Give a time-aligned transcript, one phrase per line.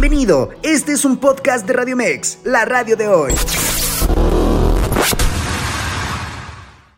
[0.00, 3.32] Bienvenido, este es un podcast de Radio Mex, la radio de hoy.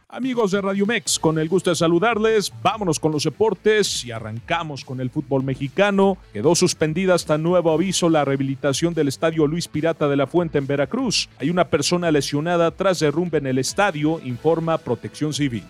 [0.07, 4.85] Amigos de Radio Mex, con el gusto de saludarles, vámonos con los deportes y arrancamos
[4.85, 6.19] con el fútbol mexicano.
[6.35, 10.67] Quedó suspendida hasta nuevo aviso la rehabilitación del estadio Luis Pirata de la Fuente en
[10.67, 11.31] Veracruz.
[11.39, 15.65] Hay una persona lesionada tras derrumbe en el estadio, informa Protección Civil.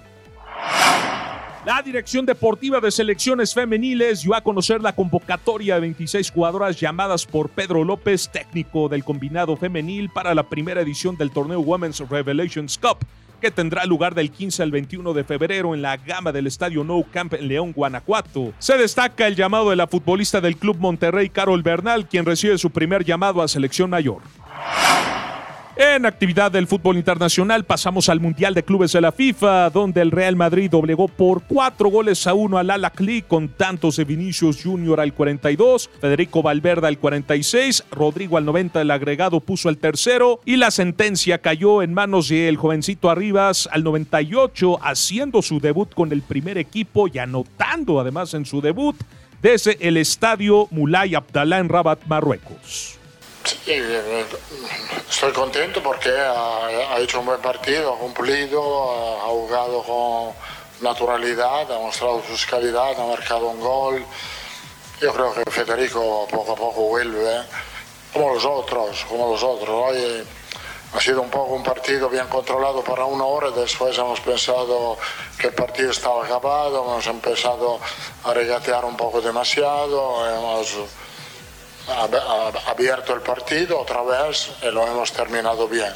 [1.67, 7.27] La Dirección Deportiva de Selecciones Femeniles dio a conocer la convocatoria de 26 jugadoras llamadas
[7.27, 12.79] por Pedro López, técnico del combinado femenil, para la primera edición del torneo Women's Revelations
[12.79, 13.07] Cup,
[13.43, 17.05] que tendrá lugar del 15 al 21 de febrero en la gama del Estadio No
[17.13, 18.55] Camp en León, Guanajuato.
[18.59, 22.71] Se destaca el llamado de la futbolista del Club Monterrey, Carol Bernal, quien recibe su
[22.71, 24.23] primer llamado a selección mayor.
[25.83, 30.11] En actividad del fútbol internacional pasamos al Mundial de Clubes de la FIFA, donde el
[30.11, 35.01] Real Madrid doblegó por cuatro goles a uno al Al-Ahly con tantos de Vinicius Junior
[35.01, 40.57] al 42, Federico Valverde al 46, Rodrigo al 90 el agregado puso el tercero y
[40.57, 46.21] la sentencia cayó en manos del jovencito Arribas al 98, haciendo su debut con el
[46.21, 48.97] primer equipo y anotando además en su debut
[49.41, 53.00] desde el estadio Mulay Abdallah en Rabat, Marruecos.
[53.45, 54.27] Sí, eh,
[55.09, 60.35] estoy contento porque ha, ha, hecho un buen partido, ha cumplido, ha jugado con
[60.83, 64.05] naturalidad, ha mostrado sus calidades, ha marcado un gol.
[65.01, 67.43] Yo creo que Federico poco a poco vuelve, ¿eh?
[68.13, 69.69] como los otros, como los otros.
[69.69, 70.23] Hoy
[70.93, 74.99] ha sido un poco un partido bien controlado para una hora, después hemos pensado
[75.39, 77.81] que el partido estaba acabado, hemos empezado
[78.25, 80.77] a regatear un poco demasiado, hemos
[82.67, 85.93] abierto el partido otra vez y lo hemos terminado bien.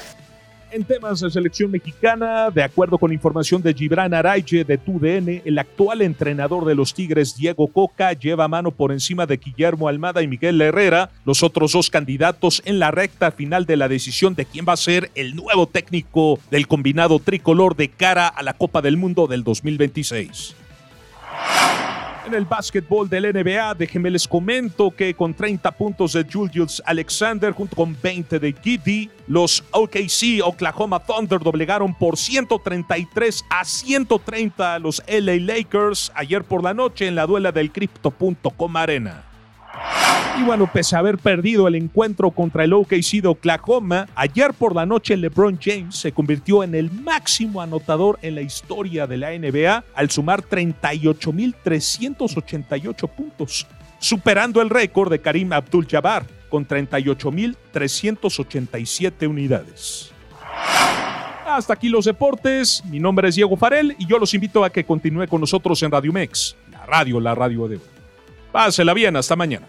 [0.74, 5.56] En temas de selección mexicana, de acuerdo con información de Gibran Araige de TUDN, el
[5.60, 10.26] actual entrenador de los Tigres, Diego Coca, lleva mano por encima de Guillermo Almada y
[10.26, 14.66] Miguel Herrera, los otros dos candidatos en la recta final de la decisión de quién
[14.68, 18.96] va a ser el nuevo técnico del combinado tricolor de cara a la Copa del
[18.96, 20.56] Mundo del 2026.
[22.26, 27.52] En el básquetbol del NBA, déjenme les comento que con 30 puntos de Julius Alexander
[27.52, 34.78] junto con 20 de Giddy, los OKC Oklahoma Thunder doblegaron por 133 a 130 a
[34.78, 39.33] los LA Lakers ayer por la noche en la duela del Crypto.com Arena.
[40.36, 44.74] Y bueno, pese a haber perdido el encuentro contra el OKC de Oklahoma, ayer por
[44.74, 49.30] la noche LeBron James se convirtió en el máximo anotador en la historia de la
[49.30, 53.68] NBA al sumar 38.388 puntos,
[54.00, 60.10] superando el récord de Karim Abdul-Jabbar con 38.387 unidades.
[61.46, 62.82] Hasta aquí los deportes.
[62.86, 65.92] Mi nombre es Diego Farel y yo los invito a que continúe con nosotros en
[65.92, 67.82] Radio Mex, la radio, la radio de hoy.
[68.50, 69.68] Pásela bien, hasta mañana.